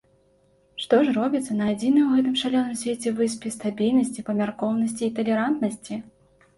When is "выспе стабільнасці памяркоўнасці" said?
3.23-5.03